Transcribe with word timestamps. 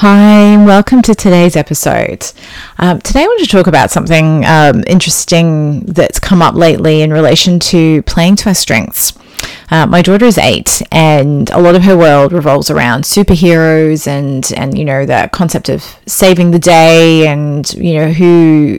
Hi, 0.00 0.56
welcome 0.64 1.02
to 1.02 1.12
today's 1.12 1.56
episode. 1.56 2.24
Um, 2.78 3.00
today, 3.00 3.24
I 3.24 3.26
want 3.26 3.40
to 3.40 3.48
talk 3.48 3.66
about 3.66 3.90
something 3.90 4.44
um, 4.44 4.84
interesting 4.86 5.80
that's 5.86 6.20
come 6.20 6.40
up 6.40 6.54
lately 6.54 7.02
in 7.02 7.12
relation 7.12 7.58
to 7.58 8.02
playing 8.02 8.36
to 8.36 8.50
our 8.50 8.54
strengths. 8.54 9.18
Uh, 9.72 9.86
my 9.86 10.00
daughter 10.00 10.24
is 10.24 10.38
eight, 10.38 10.82
and 10.92 11.50
a 11.50 11.60
lot 11.60 11.74
of 11.74 11.82
her 11.82 11.98
world 11.98 12.32
revolves 12.32 12.70
around 12.70 13.02
superheroes 13.02 14.06
and 14.06 14.52
and 14.56 14.78
you 14.78 14.84
know 14.84 15.04
the 15.04 15.28
concept 15.32 15.68
of 15.68 15.82
saving 16.06 16.52
the 16.52 16.60
day 16.60 17.26
and 17.26 17.74
you 17.74 17.94
know 17.94 18.12
who 18.12 18.78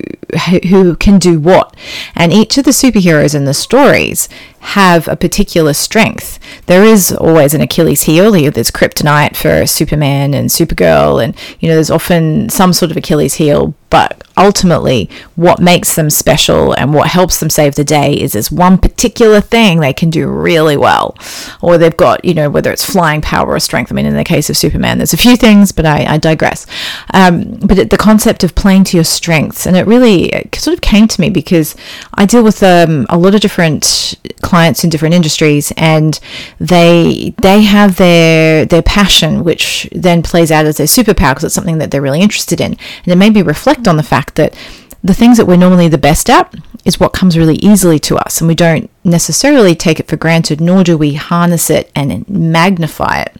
who 0.70 0.96
can 0.96 1.20
do 1.20 1.38
what. 1.38 1.76
And 2.16 2.32
each 2.32 2.58
of 2.58 2.64
the 2.64 2.72
superheroes 2.72 3.36
in 3.36 3.44
the 3.44 3.54
stories 3.54 4.30
have 4.60 5.08
a 5.08 5.16
particular 5.16 5.74
strength. 5.74 6.40
There 6.66 6.84
is 6.84 7.12
always 7.12 7.54
an 7.54 7.62
Achilles 7.62 8.04
heel. 8.04 8.32
There's 8.32 8.72
kryptonite 8.72 9.36
for 9.36 9.66
Superman 9.66 10.34
and 10.34 10.50
Supergirl, 10.50 11.24
and 11.24 11.36
you 11.60 11.68
know 11.68 11.76
there's 11.76 11.92
often 11.92 12.50
some 12.50 12.74
sort 12.74 12.92
of 12.92 12.98
Achilles 12.98 13.36
heel. 13.36 13.74
But 13.90 14.24
ultimately, 14.38 15.10
what 15.36 15.60
makes 15.60 15.96
them 15.96 16.12
special 16.12 16.74
and 16.74 16.94
what 16.94 17.08
helps 17.08 17.40
them 17.40 17.50
save 17.50 17.74
the 17.74 17.84
day 17.84 18.14
is 18.14 18.34
this 18.34 18.52
one 18.52 18.78
particular 18.78 19.42
thing 19.42 19.80
they 19.80 19.94
can 19.94 20.12
do 20.12 20.28
really 20.28 20.78
well, 20.78 21.18
or 21.62 21.78
they've 21.78 21.98
got 21.98 22.24
you 22.24 22.34
know 22.34 22.50
whether 22.50 22.72
it's 22.72 22.86
flying 22.86 23.22
power 23.22 23.48
or 23.48 23.60
strength. 23.60 23.92
I 23.92 23.96
mean, 23.96 24.06
in 24.06 24.16
the 24.16 24.24
case 24.24 24.50
of 24.50 24.58
Superman, 24.58 24.98
there's 24.98 25.14
a 25.14 25.18
few 25.18 25.36
things, 25.36 25.72
but 25.72 25.86
I, 25.86 26.06
I 26.06 26.18
digress. 26.18 26.68
Um, 27.14 27.60
but 27.66 27.80
it, 27.80 27.90
the 27.90 27.98
concept 27.98 28.44
of 28.44 28.54
playing 28.54 28.84
to 28.86 28.98
your 28.98 29.04
strengths, 29.04 29.66
and 29.66 29.76
it 29.76 29.88
really 29.88 30.26
it 30.26 30.56
sort 30.56 30.76
of 30.76 30.82
came 30.82 31.08
to 31.08 31.22
me 31.22 31.30
because 31.30 31.76
I 32.14 32.26
deal 32.26 32.44
with 32.44 32.62
um, 32.62 33.08
a 33.10 33.18
lot 33.18 33.34
of 33.34 33.42
different 33.42 34.16
clients 34.50 34.84
in 34.84 34.90
different 34.90 35.16
industries, 35.16 35.72
and 35.78 36.20
they 36.60 37.34
they 37.42 37.62
have 37.62 37.98
their 37.98 38.66
their 38.66 38.82
passion, 38.82 39.44
which 39.44 39.88
then 39.92 40.22
plays 40.22 40.52
out 40.52 40.66
as 40.66 40.78
their 40.78 40.88
superpower 40.88 41.32
because 41.32 41.46
it's 41.46 41.56
something 41.56 41.80
that 41.80 41.92
they're 41.92 42.08
really 42.08 42.22
interested 42.22 42.60
in, 42.60 42.72
and 43.04 43.08
it 43.14 43.18
made 43.18 43.34
me 43.34 43.42
reflect 43.42 43.88
on 43.88 43.98
the 43.98 44.10
fact 44.14 44.36
that 44.36 44.56
the 45.04 45.14
things 45.14 45.38
that 45.38 45.46
we're 45.46 45.66
normally 45.66 45.88
the 45.88 45.98
best 46.10 46.30
at 46.30 46.54
is 46.84 47.00
what 47.00 47.14
comes 47.14 47.38
really 47.38 47.60
easily 47.72 48.00
to 48.00 48.18
us, 48.18 48.42
and 48.42 48.48
we 48.48 48.56
don't 48.56 48.90
necessarily 49.04 49.76
take 49.76 50.00
it 50.00 50.08
for 50.08 50.18
granted, 50.18 50.60
nor 50.60 50.84
do 50.84 50.98
we 50.98 51.14
harness 51.14 51.70
it 51.70 51.92
and 51.96 52.28
magnify 52.30 53.22
it 53.22 53.38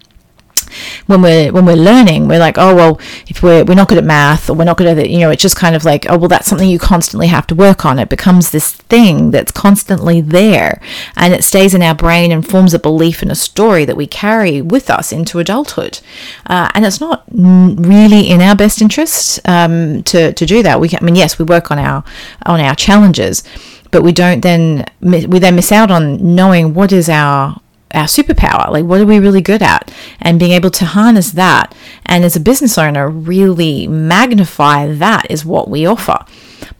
when 1.08 1.22
we're 1.22 1.52
when 1.52 1.66
we're 1.66 1.76
learning 1.76 2.28
we're 2.28 2.40
like 2.40 2.58
oh 2.58 2.76
well 2.76 3.00
if 3.28 3.42
we're 3.44 3.64
we're 3.64 3.76
not 3.76 3.88
good 3.88 3.98
at 3.98 4.04
math 4.04 4.50
or 4.50 4.54
we're 4.54 4.64
not 4.64 4.78
good 4.78 4.88
at 4.88 4.98
it 4.98 5.10
you 5.10 5.20
know 5.20 5.30
it's 5.30 5.42
just 5.42 5.56
kind 5.56 5.76
of 5.76 5.84
like 5.86 6.06
oh 6.10 6.18
well 6.18 6.28
that's 6.28 6.48
something 6.48 6.70
you 6.70 6.80
constantly 6.80 7.28
have 7.28 7.48
to 7.48 7.56
work 7.56 7.86
on. 7.86 8.00
It 8.00 8.10
becomes 8.10 8.52
this 8.52 8.72
thing 8.72 9.32
that's 9.32 9.52
constantly 9.52 10.22
there 10.22 10.82
and 11.16 11.34
it 11.34 11.44
stays 11.44 11.74
in 11.74 11.82
our 11.82 11.96
brain 11.96 12.32
and 12.32 12.48
forms 12.48 12.74
a 12.74 12.80
belief 12.80 13.22
and 13.22 13.32
a 13.32 13.36
story 13.36 13.86
that 13.86 13.98
we 13.98 14.08
carry 14.08 14.62
with 14.62 14.90
us 14.90 15.12
into 15.12 15.40
adulthood. 15.40 16.00
Uh, 16.46 16.70
and 16.74 16.86
it's 16.86 17.02
not 17.02 17.24
really 17.32 18.30
in 18.30 18.42
our 18.42 18.56
best 18.56 18.82
interest 18.82 19.40
um, 19.48 20.04
to 20.04 20.34
to 20.34 20.46
do 20.46 20.64
that. 20.64 20.80
We 20.80 20.90
I 20.90 21.04
mean 21.04 21.16
yes 21.16 21.38
we 21.38 21.46
work 21.46 21.72
on 21.72 21.80
our 21.80 22.04
on 22.46 22.60
our 22.60 22.76
challenges 22.76 23.44
but 23.92 24.04
we 24.04 24.12
don't 24.12 24.42
then 24.42 24.86
we 25.02 25.40
then 25.40 25.56
miss 25.56 25.72
out 25.72 25.90
on 25.92 26.36
knowing 26.36 26.74
what 26.74 26.92
is 26.92 27.10
our 27.10 27.60
our 27.94 28.06
superpower. 28.06 28.70
Like 28.70 28.86
what 28.86 29.02
are 29.02 29.06
we 29.06 29.20
really 29.20 29.42
good 29.42 29.62
at? 29.62 29.94
And 30.20 30.40
being 30.40 30.52
able 30.52 30.72
to 30.72 30.86
harness 30.86 31.32
that. 31.32 31.76
And 32.06 32.24
as 32.24 32.36
a 32.36 32.40
business 32.40 32.78
owner 32.78 33.10
really 33.10 33.88
magnify 33.88 34.88
that 34.88 35.30
is 35.30 35.46
what 35.46 35.70
we 35.70 35.86
offer. 35.86 36.26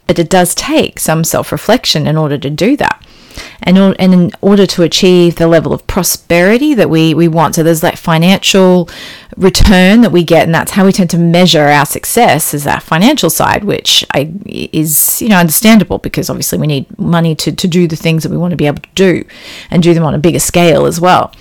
But 0.06 0.18
it 0.18 0.30
does 0.30 0.54
take 0.54 0.98
some 0.98 1.24
self-reflection 1.24 2.06
in 2.06 2.16
order 2.16 2.38
to 2.38 2.50
do 2.50 2.76
that 2.76 3.04
and, 3.62 3.78
and 3.78 4.14
in 4.14 4.30
order 4.40 4.66
to 4.66 4.82
achieve 4.82 5.36
the 5.36 5.48
level 5.48 5.72
of 5.72 5.86
prosperity 5.86 6.74
that 6.74 6.90
we, 6.90 7.14
we 7.14 7.28
want. 7.28 7.54
So 7.54 7.62
there's 7.62 7.80
that 7.80 7.98
financial 7.98 8.88
return 9.36 10.00
that 10.02 10.12
we 10.12 10.24
get, 10.24 10.44
and 10.44 10.54
that's 10.54 10.72
how 10.72 10.84
we 10.84 10.92
tend 10.92 11.10
to 11.10 11.18
measure 11.18 11.64
our 11.64 11.86
success 11.86 12.54
is 12.54 12.64
that 12.64 12.82
financial 12.82 13.30
side, 13.30 13.64
which 13.64 14.04
I, 14.12 14.32
is 14.46 15.20
you 15.22 15.28
know 15.28 15.36
understandable 15.36 15.98
because 15.98 16.30
obviously 16.30 16.58
we 16.58 16.66
need 16.66 16.98
money 16.98 17.34
to, 17.36 17.52
to 17.52 17.68
do 17.68 17.86
the 17.86 17.96
things 17.96 18.22
that 18.22 18.30
we 18.30 18.38
want 18.38 18.52
to 18.52 18.56
be 18.56 18.66
able 18.66 18.82
to 18.82 18.88
do 18.94 19.24
and 19.70 19.82
do 19.82 19.94
them 19.94 20.04
on 20.04 20.14
a 20.14 20.18
bigger 20.18 20.40
scale 20.40 20.86
as 20.86 21.00
well. 21.00 21.32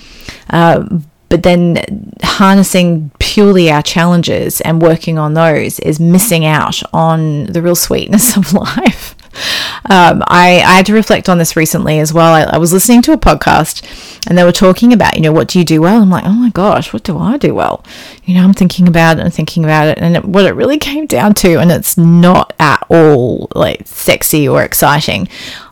Uh, 0.49 0.99
but 1.29 1.43
then 1.43 2.11
harnessing 2.23 3.11
purely 3.19 3.71
our 3.71 3.83
challenges 3.83 4.61
and 4.61 4.81
working 4.81 5.19
on 5.19 5.35
those 5.35 5.79
is 5.79 5.99
missing 5.99 6.43
out 6.43 6.81
on 6.91 7.45
the 7.45 7.61
real 7.61 7.75
sweetness 7.75 8.35
of 8.35 8.51
life. 8.77 9.15
Um, 9.85 10.23
I, 10.27 10.57
I, 10.57 10.75
had 10.75 10.85
to 10.87 10.93
reflect 10.93 11.29
on 11.29 11.37
this 11.37 11.55
recently 11.55 11.99
as 11.99 12.13
well. 12.13 12.33
I, 12.33 12.41
I, 12.43 12.57
was 12.57 12.73
listening 12.73 13.01
to 13.03 13.13
a 13.13 13.17
podcast 13.17 13.81
and 14.27 14.37
they 14.37 14.43
were 14.43 14.51
talking 14.51 14.91
about, 14.91 15.15
you 15.15 15.21
know, 15.21 15.31
what 15.31 15.47
do 15.47 15.57
you 15.57 15.63
do 15.63 15.81
well? 15.81 16.01
I'm 16.01 16.09
like, 16.09 16.25
oh 16.25 16.33
my 16.33 16.49
gosh, 16.49 16.91
what 16.91 17.03
do 17.03 17.17
I 17.17 17.37
do 17.37 17.55
well? 17.55 17.83
You 18.25 18.35
know, 18.35 18.43
I'm 18.43 18.53
thinking 18.53 18.87
about 18.89 19.19
it 19.19 19.23
and 19.23 19.33
thinking 19.33 19.63
about 19.63 19.87
it. 19.87 19.97
And 19.99 20.17
it, 20.17 20.25
what 20.25 20.45
it 20.45 20.53
really 20.53 20.77
came 20.77 21.05
down 21.05 21.33
to, 21.35 21.59
and 21.59 21.71
it's 21.71 21.97
not 21.97 22.53
at 22.59 22.85
all 22.89 23.47
like 23.55 23.87
sexy 23.87 24.47
or 24.47 24.63
exciting, 24.63 25.29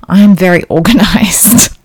I'm 0.07 0.35
very 0.35 0.63
organized. 0.69 1.77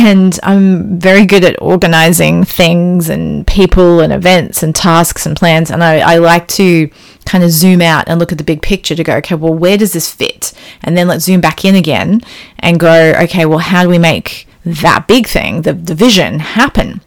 And 0.00 0.38
I'm 0.42 0.98
very 0.98 1.26
good 1.26 1.44
at 1.44 1.60
organizing 1.60 2.44
things 2.44 3.08
and 3.08 3.46
people 3.46 4.00
and 4.00 4.12
events 4.12 4.62
and 4.62 4.74
tasks 4.74 5.26
and 5.26 5.36
plans. 5.36 5.70
And 5.70 5.84
I, 5.84 5.98
I 5.98 6.16
like 6.16 6.48
to 6.48 6.90
kind 7.26 7.44
of 7.44 7.50
zoom 7.50 7.82
out 7.82 8.08
and 8.08 8.18
look 8.18 8.32
at 8.32 8.38
the 8.38 8.44
big 8.44 8.62
picture 8.62 8.94
to 8.94 9.04
go, 9.04 9.16
okay, 9.16 9.34
well, 9.34 9.54
where 9.54 9.76
does 9.76 9.92
this 9.92 10.12
fit? 10.12 10.52
And 10.82 10.96
then 10.96 11.06
let's 11.06 11.24
zoom 11.24 11.40
back 11.40 11.64
in 11.64 11.74
again 11.74 12.22
and 12.58 12.80
go, 12.80 13.12
okay, 13.22 13.44
well, 13.46 13.58
how 13.58 13.82
do 13.82 13.88
we 13.88 13.98
make 13.98 14.46
that 14.64 15.06
big 15.06 15.26
thing, 15.26 15.62
the, 15.62 15.74
the 15.74 15.94
vision, 15.94 16.40
happen? 16.40 17.00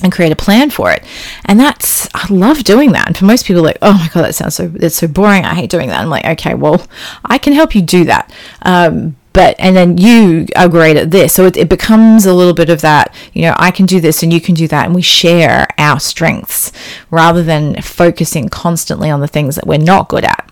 and 0.00 0.12
create 0.12 0.30
a 0.30 0.36
plan 0.36 0.70
for 0.70 0.92
it. 0.92 1.02
And 1.46 1.58
that's 1.58 2.08
I 2.14 2.32
love 2.32 2.62
doing 2.62 2.92
that. 2.92 3.08
And 3.08 3.16
for 3.16 3.24
most 3.24 3.46
people, 3.46 3.64
like, 3.64 3.78
oh 3.82 3.94
my 3.94 4.08
god, 4.14 4.26
that 4.26 4.34
sounds 4.36 4.54
so 4.54 4.70
it's 4.76 4.94
so 4.94 5.08
boring. 5.08 5.44
I 5.44 5.56
hate 5.56 5.70
doing 5.70 5.88
that. 5.88 6.00
I'm 6.00 6.08
like, 6.08 6.24
okay, 6.24 6.54
well, 6.54 6.86
I 7.24 7.36
can 7.36 7.52
help 7.52 7.74
you 7.74 7.82
do 7.82 8.04
that. 8.04 8.32
Um, 8.62 9.16
but 9.32 9.54
and 9.58 9.76
then 9.76 9.98
you 9.98 10.46
are 10.56 10.68
great 10.68 10.96
at 10.96 11.10
this. 11.10 11.34
So 11.34 11.44
it, 11.46 11.56
it, 11.56 11.68
becomes 11.68 12.26
a 12.26 12.34
little 12.34 12.54
bit 12.54 12.70
of 12.70 12.80
that 12.80 13.14
you 13.32 13.42
know 13.42 13.54
i 13.58 13.70
can 13.70 13.86
do 13.86 14.00
this 14.00 14.22
and 14.22 14.32
you 14.32 14.40
can 14.40 14.54
do 14.54 14.68
that. 14.68 14.86
And 14.86 14.94
we 14.94 15.02
share 15.02 15.66
our 15.78 16.00
strengths 16.00 16.72
rather 17.10 17.42
than 17.42 17.80
focusing 17.82 18.48
constantly 18.48 19.10
on 19.10 19.20
the 19.20 19.28
things 19.28 19.54
that 19.56 19.66
we're 19.66 19.78
not 19.78 20.08
good 20.08 20.24
at. 20.24 20.50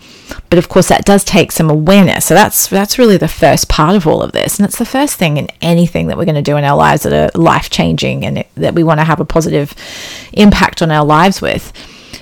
But 0.50 0.58
of 0.58 0.68
course 0.68 0.88
that 0.88 1.04
does 1.04 1.24
take 1.24 1.52
some 1.52 1.70
awareness. 1.70 2.26
So 2.26 2.34
that's 2.34 2.68
that's 2.68 2.98
really 2.98 3.16
the 3.16 3.28
first 3.28 3.68
part 3.68 3.96
of 3.96 4.06
all 4.06 4.22
of 4.22 4.32
this. 4.32 4.58
And 4.58 4.66
it's 4.66 4.78
the 4.78 4.84
first 4.84 5.16
thing 5.16 5.36
in 5.36 5.48
anything 5.60 6.08
that 6.08 6.16
we're 6.16 6.24
going 6.24 6.34
to 6.36 6.42
do 6.42 6.56
in 6.56 6.64
our 6.64 6.76
lives 6.76 7.02
that 7.04 7.12
are 7.12 7.40
life 7.40 7.70
changing 7.70 8.24
and 8.24 8.38
it, 8.38 8.48
that 8.56 8.74
we 8.74 8.84
want 8.84 9.00
to 9.00 9.04
have 9.04 9.20
a 9.20 9.24
positive 9.24 9.74
impact 10.32 10.82
on 10.82 10.90
our 10.90 11.04
lives 11.04 11.40
with. 11.40 11.72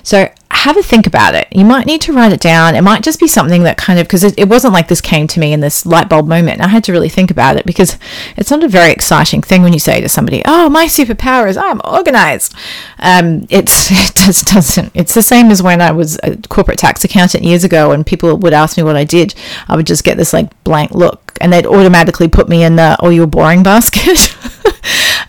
So 0.03 0.29
have 0.65 0.77
a 0.77 0.81
think 0.81 1.05
about 1.05 1.35
it. 1.35 1.47
You 1.51 1.63
might 1.63 1.85
need 1.85 2.01
to 2.01 2.11
write 2.11 2.31
it 2.31 2.39
down. 2.39 2.73
It 2.73 2.81
might 2.81 3.03
just 3.03 3.19
be 3.19 3.27
something 3.27 3.61
that 3.63 3.77
kind 3.77 3.99
of, 3.99 4.07
because 4.07 4.23
it, 4.23 4.33
it, 4.35 4.49
wasn't 4.49 4.73
like 4.73 4.87
this 4.87 4.99
came 4.99 5.27
to 5.27 5.39
me 5.39 5.53
in 5.53 5.59
this 5.59 5.85
light 5.85 6.09
bulb 6.09 6.27
moment. 6.27 6.59
I 6.59 6.67
had 6.67 6.83
to 6.85 6.91
really 6.91 7.07
think 7.07 7.29
about 7.29 7.55
it 7.55 7.67
because 7.67 7.99
it's 8.35 8.49
not 8.49 8.63
a 8.63 8.67
very 8.67 8.91
exciting 8.91 9.43
thing 9.43 9.61
when 9.61 9.73
you 9.73 9.79
say 9.79 10.01
to 10.01 10.09
somebody, 10.09 10.41
oh, 10.45 10.67
my 10.69 10.87
superpower 10.87 11.47
is 11.47 11.55
I'm 11.55 11.81
organized. 11.85 12.55
Um, 12.97 13.45
it's, 13.51 13.91
it 13.91 14.15
just 14.15 14.47
doesn't, 14.47 14.91
it's 14.95 15.13
the 15.13 15.21
same 15.21 15.51
as 15.51 15.61
when 15.61 15.81
I 15.81 15.91
was 15.91 16.17
a 16.23 16.35
corporate 16.49 16.79
tax 16.79 17.03
accountant 17.03 17.43
years 17.43 17.63
ago 17.63 17.91
and 17.91 18.03
people 18.03 18.35
would 18.35 18.53
ask 18.53 18.75
me 18.75 18.81
what 18.81 18.95
I 18.95 19.03
did. 19.03 19.35
I 19.67 19.75
would 19.75 19.85
just 19.85 20.03
get 20.03 20.17
this 20.17 20.33
like 20.33 20.63
blank 20.63 20.91
look 20.91 21.37
and 21.41 21.53
they'd 21.53 21.67
automatically 21.67 22.27
put 22.27 22.49
me 22.49 22.63
in 22.63 22.75
the, 22.75 22.97
oh, 23.01 23.09
you're 23.09 23.27
boring 23.27 23.61
basket. 23.61 24.35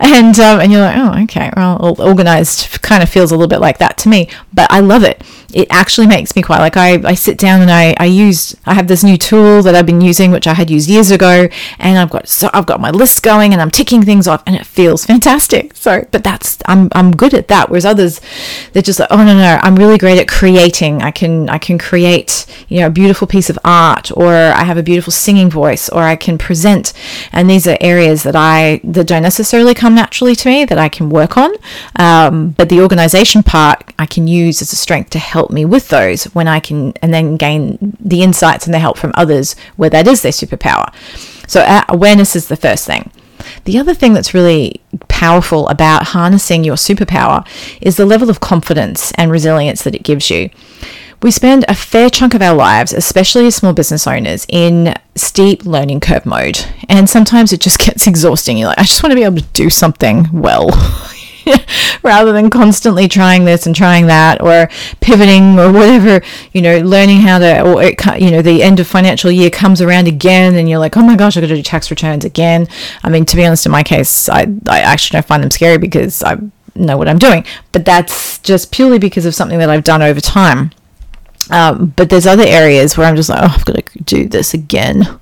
and 0.01 0.39
um, 0.39 0.61
and 0.61 0.73
you're 0.73 0.81
like, 0.81 0.97
oh, 0.97 1.23
okay, 1.25 1.51
well, 1.57 1.97
organized 2.01 2.83
kind 2.83 3.03
of 3.03 3.09
feels 3.09 3.31
a 3.31 3.35
little 3.35 3.49
bit 3.49 3.61
like 3.61 3.79
that 3.79 3.99
to 3.99 4.09
me, 4.09 4.29
but 4.53 4.71
I 4.71 4.81
love 4.81 5.03
it. 5.03 5.23
It 5.53 5.69
actually 5.71 6.07
makes 6.07 6.37
me 6.37 6.43
quite 6.43 6.59
like 6.59 6.77
I, 6.77 7.01
I 7.09 7.15
sit 7.15 7.39
down 7.39 7.63
and 7.63 7.71
I, 7.71 7.95
I 7.99 8.05
use 8.07 8.57
I 8.67 8.75
have 8.75 8.89
this 8.89 9.03
new 9.03 9.17
tool 9.17 9.63
that 9.63 9.75
I've 9.75 9.87
been 9.87 10.01
using 10.01 10.31
which 10.31 10.47
I 10.47 10.55
had 10.55 10.71
used 10.71 10.91
years 10.91 11.11
ago 11.11 11.49
and 11.79 11.99
I've 11.99 12.11
got 12.11 12.29
so 12.29 12.51
I've 12.53 12.67
got 12.67 12.81
my 12.81 12.91
list 12.91 13.23
going 13.23 13.53
and 13.53 13.63
I'm 13.63 13.71
ticking 13.71 14.03
things 14.03 14.29
off 14.29 14.43
and 14.47 14.55
it 14.57 14.67
feels 14.67 15.07
fantastic. 15.07 15.75
So 15.75 16.07
but 16.11 16.25
that's 16.25 16.59
I'm 16.67 16.89
I'm 16.93 17.11
good 17.11 17.33
at 17.33 17.49
that 17.49 17.71
whereas 17.71 17.87
others 17.87 18.21
they're 18.73 18.83
just 18.83 18.99
like 18.99 19.09
oh 19.11 19.25
no 19.25 19.35
no 19.35 19.59
I'm 19.63 19.77
really 19.77 19.99
great 19.99 20.19
at 20.19 20.29
creating. 20.29 21.01
I 21.01 21.11
can 21.11 21.49
I 21.49 21.59
can 21.59 21.79
create 21.79 22.45
you 22.69 22.81
know 22.81 22.89
a 22.89 22.91
beautiful 22.91 23.27
piece 23.27 23.49
of 23.49 23.59
art 23.65 24.11
or 24.17 24.35
I 24.35 24.65
have 24.65 24.77
a 24.77 24.83
beautiful 24.83 25.13
singing 25.13 25.49
voice 25.49 25.89
or 25.89 26.03
I 26.03 26.17
can 26.17 26.39
present. 26.39 26.93
And 27.33 27.49
these 27.49 27.67
are 27.67 27.79
areas 27.81 28.25
that 28.25 28.37
I 28.37 28.81
that 28.85 29.07
don't 29.07 29.23
necessarily 29.23 29.75
come 29.75 29.86
naturally 29.95 30.35
to 30.35 30.49
me 30.49 30.65
that 30.65 30.79
I 30.79 30.89
can 30.89 31.09
work 31.09 31.39
on 31.39 31.53
um, 31.97 32.51
but 32.51 32.69
the 32.69 32.81
organization 32.81 33.43
part 33.43 33.93
I 33.99 34.07
can 34.07 34.27
use 34.29 34.61
as 34.61 34.73
a 34.73 34.77
strength 34.77 35.11
to 35.11 35.19
help 35.19 35.37
help 35.37 35.51
me 35.51 35.65
with 35.65 35.89
those 35.89 36.25
when 36.35 36.49
I 36.49 36.61
can 36.61 36.93
and 37.03 37.13
then 37.15 37.37
gain 37.37 37.97
the 38.01 38.23
insights 38.23 38.67
and 38.67 38.75
the 38.75 38.79
help 38.79 38.99
from 38.99 39.13
others 39.15 39.55
where 39.77 39.91
that 39.91 40.09
is 40.09 40.23
their 40.23 40.33
superpower. 40.33 40.93
So, 41.47 41.61
uh, 41.61 41.85
awareness 41.89 42.35
is 42.35 42.49
the 42.49 42.57
first 42.57 42.87
thing. 42.87 43.11
The 43.65 43.79
other 43.79 43.95
thing 43.95 44.13
that's 44.13 44.35
really 44.35 44.81
powerful 45.09 45.69
about 45.69 46.09
harnessing 46.15 46.65
your 46.65 46.77
superpower 46.77 47.47
is 47.81 47.97
the 47.97 48.07
level 48.07 48.29
of 48.29 48.41
confidence 48.41 49.13
and 49.13 49.31
resilience 49.31 49.85
that 49.85 49.95
it 49.95 50.03
gives 50.03 50.31
you. 50.31 50.51
We 51.23 51.31
spend 51.31 51.65
a 51.69 51.75
fair 51.75 52.11
chunk 52.11 52.35
of 52.35 52.43
our 52.43 52.55
lives, 52.55 52.93
especially 52.93 53.47
as 53.47 53.57
small 53.57 53.73
business 53.73 54.07
owners, 54.07 54.47
in 54.49 54.95
steep 55.15 55.65
learning 55.65 56.01
curve 56.01 56.27
mode. 56.27 56.65
And 56.89 57.09
sometimes 57.09 57.53
it 57.53 57.61
just 57.61 57.79
gets 57.85 58.07
exhausting. 58.07 58.59
You're 58.59 58.69
like, 58.69 58.79
I 58.79 58.83
just 58.83 59.03
want 59.03 59.13
to 59.13 59.17
be 59.17 59.25
able 59.25 59.37
to 59.37 59.47
do 59.53 59.71
something 59.71 60.29
well. 60.33 60.69
rather 62.03 62.33
than 62.33 62.51
constantly 62.51 63.09
trying 63.09 63.45
this 63.45 63.67
and 63.67 63.75
trying 63.77 64.07
that 64.07 64.41
or 64.43 64.69
pivoting 65.01 65.59
or 65.59 65.73
whatever 65.73 66.21
you 66.53 66.61
know 66.61 66.79
learning 66.79 67.21
how 67.21 67.39
to 67.39 67.63
or 67.63 67.83
it, 67.83 68.21
you 68.21 68.31
know 68.31 68.43
the 68.43 68.63
end 68.63 68.81
of 68.81 68.87
financial 68.87 69.31
year 69.31 69.49
comes 69.49 69.81
around 69.81 70.09
again 70.09 70.57
and 70.57 70.69
you're 70.69 70.79
like 70.79 70.97
oh 70.97 71.03
my 71.03 71.15
gosh 71.15 71.37
i've 71.37 71.43
got 71.43 71.49
to 71.49 71.55
do 71.55 71.63
tax 71.63 71.91
returns 71.91 72.25
again 72.25 72.67
i 73.05 73.09
mean 73.09 73.25
to 73.25 73.37
be 73.37 73.45
honest 73.47 73.65
in 73.65 73.73
my 73.73 73.83
case 73.83 74.29
i, 74.29 74.47
I 74.69 74.81
actually 74.81 75.17
don't 75.17 75.27
find 75.27 75.43
them 75.43 75.51
scary 75.51 75.79
because 75.79 76.23
i 76.23 76.37
know 76.75 76.97
what 76.97 77.09
i'm 77.09 77.19
doing 77.19 77.45
but 77.71 77.85
that's 77.85 78.39
just 78.41 78.73
purely 78.73 78.99
because 78.99 79.25
of 79.25 79.35
something 79.35 79.59
that 79.59 79.71
i've 79.71 79.85
done 79.85 80.03
over 80.03 80.21
time 80.21 80.73
um, 81.51 81.93
but 81.97 82.11
there's 82.11 82.27
other 82.27 82.45
areas 82.45 82.97
where 82.97 83.07
I'm 83.07 83.17
just 83.17 83.29
like, 83.29 83.43
oh, 83.43 83.55
I've 83.55 83.65
got 83.65 83.87
to 83.87 84.03
do 84.03 84.29
this 84.29 84.53
again. 84.53 85.19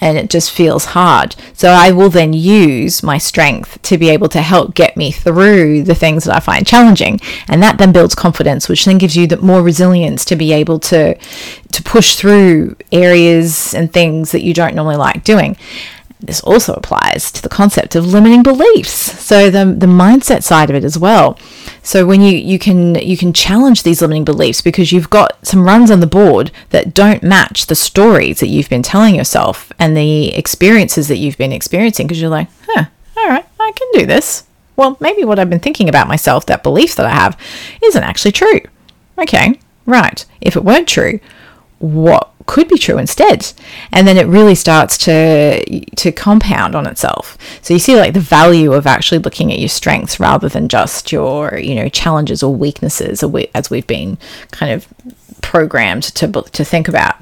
And 0.00 0.16
it 0.16 0.30
just 0.30 0.52
feels 0.52 0.84
hard. 0.86 1.34
So 1.54 1.70
I 1.70 1.90
will 1.90 2.10
then 2.10 2.32
use 2.32 3.02
my 3.02 3.18
strength 3.18 3.80
to 3.82 3.98
be 3.98 4.10
able 4.10 4.28
to 4.30 4.42
help 4.42 4.74
get 4.74 4.96
me 4.96 5.10
through 5.10 5.82
the 5.82 5.94
things 5.94 6.24
that 6.24 6.36
I 6.36 6.40
find 6.40 6.66
challenging. 6.66 7.20
And 7.48 7.62
that 7.62 7.78
then 7.78 7.92
builds 7.92 8.14
confidence, 8.14 8.68
which 8.68 8.84
then 8.84 8.98
gives 8.98 9.16
you 9.16 9.26
the 9.26 9.38
more 9.38 9.62
resilience 9.62 10.24
to 10.26 10.36
be 10.36 10.52
able 10.52 10.78
to, 10.80 11.14
to 11.14 11.82
push 11.82 12.16
through 12.16 12.76
areas 12.92 13.74
and 13.74 13.92
things 13.92 14.32
that 14.32 14.42
you 14.42 14.54
don't 14.54 14.74
normally 14.74 14.96
like 14.96 15.24
doing 15.24 15.56
this 16.20 16.40
also 16.40 16.72
applies 16.72 17.30
to 17.30 17.42
the 17.42 17.50
concept 17.50 17.94
of 17.94 18.06
limiting 18.06 18.42
beliefs 18.42 19.20
so 19.20 19.50
the, 19.50 19.66
the 19.66 19.86
mindset 19.86 20.42
side 20.42 20.70
of 20.70 20.76
it 20.76 20.82
as 20.84 20.98
well 20.98 21.38
so 21.84 22.06
when 22.06 22.20
you 22.20 22.36
you 22.36 22.58
can 22.58 22.96
you 22.96 23.16
can 23.16 23.32
challenge 23.32 23.82
these 23.82 24.00
limiting 24.00 24.24
beliefs 24.24 24.60
because 24.60 24.90
you've 24.90 25.10
got 25.10 25.38
some 25.46 25.64
runs 25.64 25.90
on 25.90 26.00
the 26.00 26.06
board 26.06 26.50
that 26.70 26.94
don't 26.94 27.22
match 27.22 27.66
the 27.66 27.74
stories 27.74 28.40
that 28.40 28.48
you've 28.48 28.70
been 28.70 28.82
telling 28.82 29.14
yourself 29.14 29.70
and 29.78 29.96
the 29.96 30.34
experiences 30.34 31.06
that 31.08 31.18
you've 31.18 31.38
been 31.38 31.52
experiencing 31.52 32.06
because 32.06 32.20
you're 32.20 32.30
like 32.30 32.48
huh 32.66 32.86
all 33.16 33.28
right 33.28 33.46
i 33.60 33.72
can 33.76 33.88
do 33.92 34.06
this. 34.06 34.44
Well 34.76 34.96
maybe 34.98 35.24
what 35.24 35.38
i've 35.38 35.50
been 35.50 35.60
thinking 35.60 35.88
about 35.88 36.08
myself 36.08 36.46
that 36.46 36.64
belief 36.64 36.96
that 36.96 37.06
i 37.06 37.10
have 37.10 37.38
isn't 37.84 38.02
actually 38.02 38.32
true. 38.32 38.60
Okay 39.18 39.60
right. 39.86 40.24
If 40.40 40.56
it 40.56 40.64
weren't 40.64 40.88
true 40.88 41.20
what 41.78 42.30
could 42.46 42.68
be 42.68 42.78
true 42.78 42.98
instead. 42.98 43.52
And 43.92 44.06
then 44.06 44.16
it 44.16 44.26
really 44.26 44.54
starts 44.54 44.98
to 44.98 45.64
to 45.96 46.12
compound 46.12 46.74
on 46.74 46.86
itself. 46.86 47.38
So 47.62 47.74
you 47.74 47.80
see 47.80 47.96
like 47.96 48.14
the 48.14 48.20
value 48.20 48.72
of 48.72 48.86
actually 48.86 49.18
looking 49.18 49.52
at 49.52 49.58
your 49.58 49.68
strengths 49.68 50.20
rather 50.20 50.48
than 50.48 50.68
just 50.68 51.12
your 51.12 51.58
you 51.58 51.74
know 51.74 51.88
challenges 51.88 52.42
or 52.42 52.54
weaknesses 52.54 53.24
as 53.54 53.70
we've 53.70 53.86
been 53.86 54.18
kind 54.50 54.72
of 54.72 54.86
programmed 55.42 56.02
to 56.02 56.30
to 56.52 56.64
think 56.64 56.88
about 56.88 57.16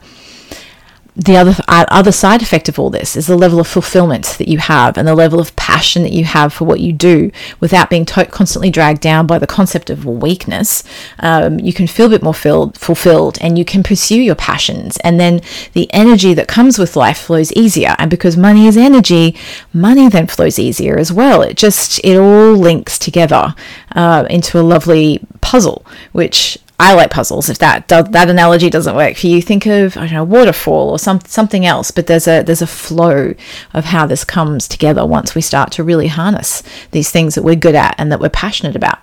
the 1.14 1.37
other 1.37 1.55
uh, 1.69 1.85
other 1.88 2.12
side 2.12 2.41
effect 2.41 2.69
of 2.69 2.79
all 2.79 2.88
this 2.88 3.17
is 3.17 3.26
the 3.26 3.37
level 3.37 3.61
of 3.61 3.67
fulfillment 3.67 4.25
that 4.38 4.49
you 4.49 4.56
have 4.59 4.97
and 4.97 5.06
the 5.06 5.14
level 5.14 5.41
of 5.41 5.55
passion 5.56 6.03
that 6.03 6.12
you 6.12 6.25
have 6.25 6.53
for 6.53 6.64
what 6.64 6.81
you 6.81 6.93
do 6.93 7.31
without 7.61 7.91
being 7.91 8.06
to- 8.06 8.25
constantly 8.25 8.70
dragged 8.70 9.00
down 9.00 9.26
by 9.26 9.38
the 9.38 9.47
concept 9.47 9.91
of 9.91 10.06
weakness. 10.06 10.82
Um, 11.19 11.61
you 11.61 11.73
can 11.73 11.87
feel 11.87 12.06
a 12.06 12.11
bit 12.11 12.23
more 12.23 12.32
filled, 12.32 12.79
fulfilled 12.79 13.37
and 13.43 13.59
you 13.59 13.64
can 13.64 13.82
pursue 13.82 14.20
your 14.20 14.35
passions 14.35 14.97
and 14.99 15.20
then 15.20 15.43
the 15.75 15.93
energy 15.93 16.32
that 16.32 16.49
comes 16.49 16.79
with 16.79 16.97
life 16.97 17.19
flows 17.19 17.53
easier 17.53 17.94
and 17.99 18.11
because 18.11 18.37
money 18.37 18.67
is 18.67 18.76
energy 18.76 19.37
money 19.73 20.09
then 20.09 20.26
flows 20.26 20.59
easier 20.59 20.97
as 20.97 21.12
well. 21.12 21.43
It 21.43 21.59
just 21.59 22.03
it 22.03 22.17
all 22.17 22.55
links 22.55 22.99
together 22.99 23.55
uh, 23.94 24.26
into 24.31 24.59
a 24.59 24.62
lovely 24.62 25.20
puzzle 25.43 25.85
which 26.12 26.59
I 26.79 26.95
like 26.95 27.11
puzzles. 27.11 27.49
If 27.49 27.59
that 27.59 27.89
that 27.89 28.29
analogy 28.29 28.69
doesn't 28.69 28.97
work 28.97 29.17
for 29.17 29.29
you, 29.29 29.41
think 29.41 29.67
of 29.67 29.97
I 29.97 30.01
don't 30.01 30.13
know 30.13 30.25
waterfall 30.25 30.91
or 30.91 30.99
some 30.99 31.21
something 31.27 31.65
else. 31.65 31.91
But 31.91 32.07
there's 32.07 32.27
a 32.27 32.43
there's 32.43 32.63
a 32.63 32.67
flow 32.67 33.35
of 33.73 33.85
how 33.87 34.07
this 34.07 34.25
comes 34.25 34.67
together 34.67 35.07
once 35.07 35.35
we 35.35 35.43
start 35.43 35.71
to 35.73 35.85
really 35.85 36.09
harness 36.09 36.63
these 36.91 37.11
things 37.11 37.35
that 37.35 37.43
we're 37.43 37.55
good 37.55 37.75
at 37.75 37.95
and 37.99 38.11
that 38.11 38.21
we're 38.21 38.31
passionate 38.31 38.77
about. 38.77 38.99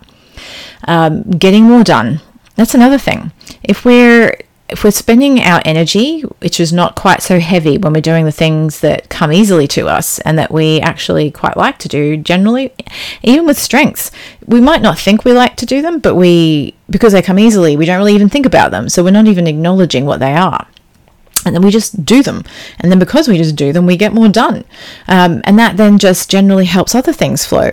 Um, 0.86 1.22
getting 1.22 1.64
more 1.64 1.84
done. 1.84 2.20
That's 2.56 2.74
another 2.74 2.98
thing. 2.98 3.32
If 3.62 3.84
we're 3.84 4.36
if 4.70 4.84
we're 4.84 4.90
spending 4.90 5.40
our 5.40 5.60
energy, 5.64 6.22
which 6.40 6.60
is 6.60 6.72
not 6.72 6.94
quite 6.94 7.22
so 7.22 7.38
heavy 7.40 7.78
when 7.78 7.92
we're 7.92 8.00
doing 8.00 8.24
the 8.24 8.32
things 8.32 8.80
that 8.80 9.08
come 9.08 9.32
easily 9.32 9.66
to 9.68 9.88
us 9.88 10.18
and 10.20 10.38
that 10.38 10.50
we 10.50 10.80
actually 10.80 11.30
quite 11.30 11.56
like 11.56 11.78
to 11.78 11.88
do 11.88 12.16
generally, 12.16 12.72
even 13.22 13.46
with 13.46 13.58
strengths, 13.58 14.10
we 14.46 14.60
might 14.60 14.82
not 14.82 14.98
think 14.98 15.24
we 15.24 15.32
like 15.32 15.56
to 15.56 15.66
do 15.66 15.82
them, 15.82 15.98
but 15.98 16.14
we, 16.14 16.74
because 16.88 17.12
they 17.12 17.22
come 17.22 17.38
easily, 17.38 17.76
we 17.76 17.86
don't 17.86 17.98
really 17.98 18.14
even 18.14 18.28
think 18.28 18.46
about 18.46 18.70
them. 18.70 18.88
So 18.88 19.02
we're 19.02 19.10
not 19.10 19.26
even 19.26 19.46
acknowledging 19.46 20.06
what 20.06 20.20
they 20.20 20.34
are. 20.34 20.66
And 21.46 21.54
then 21.54 21.62
we 21.62 21.70
just 21.70 22.04
do 22.04 22.22
them. 22.22 22.44
And 22.78 22.92
then 22.92 22.98
because 22.98 23.26
we 23.26 23.38
just 23.38 23.56
do 23.56 23.72
them, 23.72 23.86
we 23.86 23.96
get 23.96 24.12
more 24.12 24.28
done. 24.28 24.64
Um, 25.08 25.40
and 25.44 25.58
that 25.58 25.76
then 25.76 25.98
just 25.98 26.30
generally 26.30 26.66
helps 26.66 26.94
other 26.94 27.12
things 27.12 27.46
flow 27.46 27.72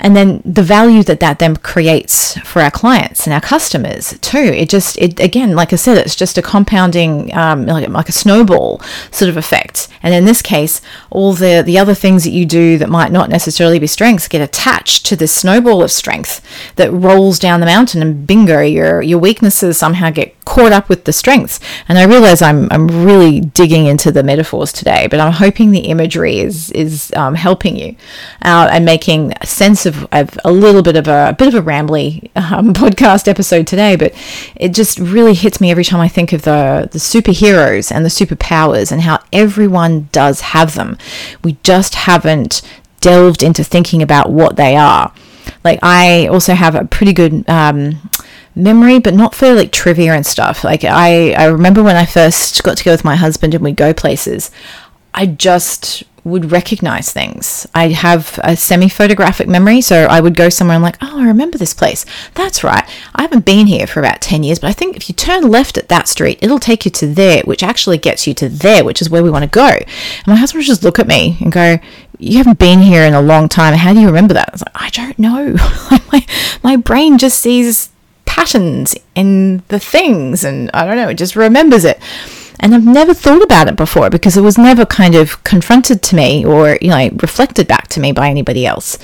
and 0.00 0.16
then 0.16 0.42
the 0.44 0.62
value 0.62 1.02
that 1.02 1.20
that 1.20 1.38
then 1.38 1.56
creates 1.56 2.38
for 2.38 2.62
our 2.62 2.70
clients 2.70 3.26
and 3.26 3.34
our 3.34 3.40
customers 3.40 4.18
too. 4.20 4.38
It 4.38 4.68
just 4.68 4.96
it 4.98 5.18
again 5.20 5.54
like 5.54 5.72
i 5.72 5.76
said 5.76 5.98
it's 5.98 6.16
just 6.16 6.38
a 6.38 6.42
compounding 6.42 7.34
um, 7.34 7.66
like, 7.66 7.88
like 7.88 8.08
a 8.08 8.12
snowball 8.12 8.80
sort 9.10 9.28
of 9.28 9.36
effect. 9.36 9.88
And 10.02 10.14
in 10.14 10.24
this 10.24 10.42
case 10.42 10.80
all 11.10 11.32
the 11.32 11.62
the 11.64 11.78
other 11.78 11.94
things 11.94 12.24
that 12.24 12.30
you 12.30 12.46
do 12.46 12.78
that 12.78 12.88
might 12.88 13.12
not 13.12 13.30
necessarily 13.30 13.78
be 13.78 13.86
strengths 13.86 14.28
get 14.28 14.40
attached 14.40 15.06
to 15.06 15.16
this 15.16 15.32
snowball 15.32 15.82
of 15.82 15.90
strength 15.90 16.40
that 16.76 16.92
rolls 16.92 17.38
down 17.38 17.60
the 17.60 17.66
mountain 17.66 18.02
and 18.02 18.26
bingo 18.26 18.60
your 18.60 19.02
your 19.02 19.18
weaknesses 19.18 19.76
somehow 19.78 20.10
get 20.10 20.34
caught 20.44 20.72
up 20.72 20.88
with 20.88 21.04
the 21.04 21.12
strengths. 21.12 21.60
And 21.88 21.98
i 21.98 22.04
realize 22.04 22.40
i'm 22.42 22.68
i'm 22.70 22.86
really 23.04 23.40
digging 23.40 23.86
into 23.86 24.12
the 24.12 24.22
metaphors 24.22 24.72
today 24.72 25.06
but 25.10 25.20
i'm 25.20 25.32
hoping 25.32 25.70
the 25.70 25.80
imagery 25.80 26.38
is 26.38 26.70
is 26.72 27.12
um, 27.16 27.34
helping 27.34 27.76
you 27.76 27.96
uh, 28.42 28.68
and 28.70 28.84
making 28.84 29.32
sense 29.44 29.86
of, 29.88 30.06
of 30.12 30.38
a 30.44 30.52
little 30.52 30.82
bit 30.82 30.96
of 30.96 31.08
a, 31.08 31.30
a 31.30 31.32
bit 31.32 31.48
of 31.48 31.54
a 31.54 31.62
rambly 31.62 32.30
um, 32.36 32.72
podcast 32.74 33.26
episode 33.26 33.66
today, 33.66 33.96
but 33.96 34.14
it 34.54 34.72
just 34.72 34.98
really 35.00 35.34
hits 35.34 35.60
me 35.60 35.72
every 35.72 35.84
time 35.84 36.00
I 36.00 36.08
think 36.08 36.32
of 36.32 36.42
the 36.42 36.88
the 36.92 36.98
superheroes 36.98 37.90
and 37.90 38.04
the 38.04 38.08
superpowers 38.08 38.92
and 38.92 39.02
how 39.02 39.18
everyone 39.32 40.08
does 40.12 40.40
have 40.40 40.74
them. 40.74 40.96
We 41.42 41.56
just 41.64 41.96
haven't 41.96 42.62
delved 43.00 43.42
into 43.42 43.64
thinking 43.64 44.02
about 44.02 44.30
what 44.30 44.56
they 44.56 44.76
are. 44.76 45.12
Like 45.64 45.80
I 45.82 46.26
also 46.28 46.54
have 46.54 46.74
a 46.74 46.84
pretty 46.84 47.12
good 47.12 47.48
um, 47.48 48.10
memory, 48.54 48.98
but 48.98 49.14
not 49.14 49.34
for 49.34 49.54
like 49.54 49.72
trivia 49.72 50.14
and 50.14 50.26
stuff. 50.26 50.64
Like 50.64 50.84
I, 50.84 51.32
I 51.32 51.46
remember 51.46 51.82
when 51.82 51.96
I 51.96 52.04
first 52.04 52.62
got 52.62 52.76
together 52.76 52.94
with 52.94 53.04
my 53.04 53.16
husband 53.16 53.54
and 53.54 53.64
we'd 53.64 53.76
go 53.76 53.92
places, 53.92 54.50
I 55.14 55.26
just 55.26 56.02
would 56.28 56.52
recognize 56.52 57.12
things. 57.12 57.66
I 57.74 57.88
have 57.88 58.38
a 58.42 58.56
semi 58.56 58.88
photographic 58.88 59.48
memory, 59.48 59.80
so 59.80 60.04
I 60.04 60.20
would 60.20 60.36
go 60.36 60.48
somewhere 60.48 60.76
and 60.76 60.82
like, 60.82 60.96
oh, 61.00 61.20
I 61.20 61.26
remember 61.26 61.58
this 61.58 61.74
place. 61.74 62.04
That's 62.34 62.62
right. 62.62 62.88
I 63.14 63.22
haven't 63.22 63.44
been 63.44 63.66
here 63.66 63.86
for 63.86 64.00
about 64.00 64.20
10 64.20 64.42
years, 64.42 64.58
but 64.58 64.68
I 64.68 64.72
think 64.72 64.96
if 64.96 65.08
you 65.08 65.14
turn 65.14 65.50
left 65.50 65.78
at 65.78 65.88
that 65.88 66.08
street, 66.08 66.38
it'll 66.42 66.58
take 66.58 66.84
you 66.84 66.90
to 66.92 67.06
there, 67.06 67.42
which 67.42 67.62
actually 67.62 67.98
gets 67.98 68.26
you 68.26 68.34
to 68.34 68.48
there, 68.48 68.84
which 68.84 69.02
is 69.02 69.10
where 69.10 69.22
we 69.22 69.30
want 69.30 69.44
to 69.44 69.50
go. 69.50 69.68
And 69.68 70.26
my 70.26 70.36
husband 70.36 70.60
would 70.60 70.66
just 70.66 70.84
look 70.84 70.98
at 70.98 71.08
me 71.08 71.36
and 71.40 71.52
go, 71.52 71.78
you 72.18 72.38
haven't 72.38 72.58
been 72.58 72.80
here 72.80 73.02
in 73.02 73.14
a 73.14 73.22
long 73.22 73.48
time. 73.48 73.74
How 73.74 73.92
do 73.92 74.00
you 74.00 74.06
remember 74.06 74.34
that? 74.34 74.48
I 74.48 74.52
was 74.52 74.62
like, 74.62 74.82
I 74.82 74.90
don't 74.90 75.18
know. 75.18 75.54
my, 76.12 76.26
my 76.62 76.76
brain 76.76 77.18
just 77.18 77.40
sees 77.40 77.90
patterns 78.24 78.94
in 79.14 79.62
the 79.68 79.78
things 79.78 80.44
and 80.44 80.70
I 80.74 80.84
don't 80.84 80.96
know, 80.96 81.08
it 81.08 81.14
just 81.14 81.34
remembers 81.34 81.84
it. 81.84 81.98
And 82.60 82.74
I've 82.74 82.86
never 82.86 83.14
thought 83.14 83.42
about 83.42 83.68
it 83.68 83.76
before 83.76 84.10
because 84.10 84.36
it 84.36 84.42
was 84.42 84.58
never 84.58 84.84
kind 84.84 85.14
of 85.14 85.42
confronted 85.44 86.02
to 86.02 86.16
me 86.16 86.44
or, 86.44 86.78
you 86.80 86.88
know, 86.88 87.10
reflected 87.20 87.68
back 87.68 87.88
to 87.88 88.00
me 88.00 88.12
by 88.12 88.28
anybody 88.28 88.66
else. 88.66 88.98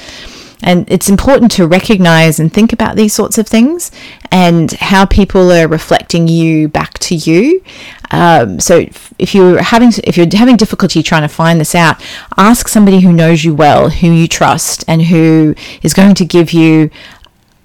And 0.63 0.91
it's 0.91 1.11
important 1.11 1.51
to 1.53 1.67
recognize 1.67 2.41
and 2.41 2.53
think 2.53 2.73
about 2.73 2.97
these 2.97 3.13
sorts 3.13 3.37
of 3.37 3.47
things 3.47 3.91
and 4.33 4.73
how 4.73 5.05
people 5.05 5.53
are 5.53 5.69
reflecting 5.69 6.27
you 6.27 6.69
back 6.69 6.99
to 7.01 7.15
you. 7.15 7.63
Um, 8.11 8.59
so 8.61 8.87
if 9.19 9.35
you're 9.35 9.63
having 9.63 9.93
if 10.05 10.17
you're 10.17 10.27
having 10.33 10.57
difficulty 10.57 11.03
trying 11.03 11.23
to 11.23 11.29
find 11.29 11.61
this 11.61 11.75
out, 11.75 12.03
ask 12.39 12.67
somebody 12.69 13.01
who 13.01 13.13
knows 13.13 13.45
you 13.45 13.55
well, 13.55 13.91
who 13.91 14.11
you 14.11 14.27
trust, 14.27 14.85
and 14.89 15.03
who 15.03 15.55
is 15.83 15.93
going 15.93 16.15
to 16.15 16.25
give 16.25 16.53
you 16.53 16.91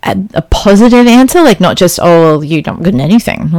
a, 0.04 0.18
a, 0.34 0.42
positive 0.42 1.08
answer, 1.08 1.42
like 1.42 1.60
not 1.60 1.78
just, 1.78 2.00
oh, 2.02 2.42
you're 2.42 2.64
not 2.66 2.82
good 2.82 2.96
at 2.96 3.02
anything. 3.02 3.50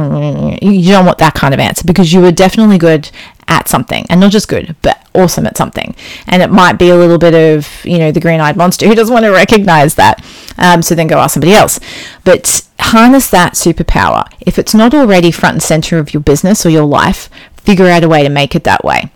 You 0.61 0.91
don't 0.91 1.05
want 1.05 1.19
that 1.19 1.33
kind 1.35 1.53
of 1.53 1.59
answer 1.59 1.83
because 1.85 2.11
you 2.11 2.21
were 2.21 2.31
definitely 2.31 2.77
good 2.77 3.09
at 3.47 3.67
something 3.67 4.05
and 4.09 4.19
not 4.19 4.31
just 4.31 4.47
good, 4.47 4.75
but 4.81 5.05
awesome 5.13 5.45
at 5.45 5.57
something. 5.57 5.95
And 6.27 6.41
it 6.41 6.49
might 6.49 6.79
be 6.79 6.89
a 6.89 6.95
little 6.95 7.17
bit 7.17 7.33
of, 7.33 7.85
you 7.85 7.99
know, 7.99 8.11
the 8.11 8.19
green 8.19 8.39
eyed 8.39 8.57
monster 8.57 8.87
who 8.87 8.95
doesn't 8.95 9.13
want 9.13 9.25
to 9.25 9.31
recognize 9.31 9.95
that. 9.95 10.25
Um, 10.57 10.81
so 10.81 10.95
then 10.95 11.07
go 11.07 11.19
ask 11.19 11.33
somebody 11.33 11.53
else. 11.53 11.79
But 12.23 12.67
harness 12.79 13.29
that 13.29 13.53
superpower. 13.53 14.25
If 14.39 14.57
it's 14.57 14.73
not 14.73 14.93
already 14.93 15.31
front 15.31 15.55
and 15.55 15.63
center 15.63 15.99
of 15.99 16.13
your 16.13 16.21
business 16.21 16.65
or 16.65 16.69
your 16.69 16.85
life, 16.85 17.29
figure 17.57 17.87
out 17.87 18.03
a 18.03 18.09
way 18.09 18.23
to 18.23 18.29
make 18.29 18.55
it 18.55 18.63
that 18.63 18.83
way. 18.83 19.11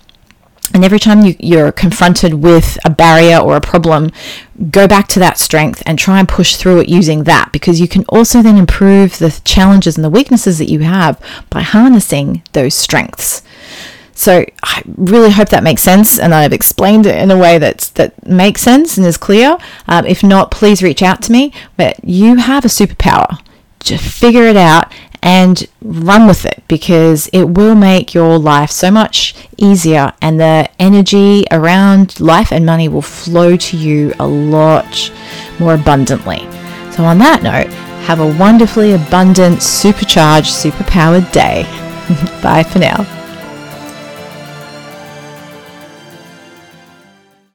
And 0.73 0.83
every 0.83 0.99
time 0.99 1.23
you, 1.23 1.35
you're 1.39 1.71
confronted 1.71 2.35
with 2.35 2.77
a 2.83 2.89
barrier 2.89 3.37
or 3.37 3.55
a 3.55 3.61
problem, 3.61 4.11
go 4.71 4.87
back 4.87 5.07
to 5.09 5.19
that 5.19 5.37
strength 5.37 5.83
and 5.85 5.97
try 5.97 6.19
and 6.19 6.27
push 6.27 6.55
through 6.55 6.79
it 6.81 6.89
using 6.89 7.23
that 7.23 7.51
because 7.51 7.79
you 7.79 7.87
can 7.87 8.03
also 8.09 8.41
then 8.41 8.57
improve 8.57 9.19
the 9.19 9.39
challenges 9.45 9.95
and 9.95 10.03
the 10.03 10.09
weaknesses 10.09 10.57
that 10.57 10.69
you 10.69 10.79
have 10.79 11.21
by 11.49 11.61
harnessing 11.61 12.41
those 12.53 12.73
strengths. 12.73 13.41
So 14.15 14.45
I 14.63 14.81
really 14.95 15.31
hope 15.31 15.49
that 15.49 15.61
makes 15.61 15.81
sense, 15.81 16.17
and 16.17 16.33
I've 16.33 16.53
explained 16.53 17.05
it 17.05 17.21
in 17.21 17.31
a 17.31 17.37
way 17.37 17.57
that's 17.57 17.89
that 17.89 18.25
makes 18.25 18.61
sense 18.61 18.97
and 18.97 19.05
is 19.05 19.17
clear. 19.17 19.57
Um, 19.87 20.05
if 20.05 20.23
not, 20.23 20.51
please 20.51 20.81
reach 20.81 21.03
out 21.03 21.21
to 21.23 21.33
me. 21.33 21.51
But 21.75 22.01
you 22.03 22.37
have 22.37 22.63
a 22.63 22.69
superpower. 22.69 23.39
Just 23.81 24.03
figure 24.05 24.43
it 24.43 24.55
out 24.55 24.91
and 25.25 25.67
run 25.81 26.27
with 26.27 26.45
it 26.45 26.63
because 26.67 27.27
it 27.33 27.43
will 27.45 27.73
make 27.73 28.13
your 28.13 28.37
life 28.37 28.69
so 28.69 28.91
much 28.91 29.35
easier, 29.57 30.13
and 30.21 30.39
the 30.39 30.69
energy 30.79 31.45
around 31.51 32.19
life 32.19 32.51
and 32.51 32.65
money 32.65 32.87
will 32.87 33.01
flow 33.01 33.57
to 33.57 33.75
you 33.75 34.13
a 34.19 34.27
lot 34.27 35.11
more 35.59 35.73
abundantly. 35.73 36.39
So, 36.91 37.03
on 37.03 37.17
that 37.17 37.41
note, 37.41 37.73
have 38.05 38.19
a 38.19 38.37
wonderfully 38.37 38.93
abundant, 38.93 39.63
supercharged, 39.63 40.53
superpowered 40.53 41.29
day. 41.31 41.63
Bye 42.43 42.63
for 42.63 42.77
now. 42.77 43.14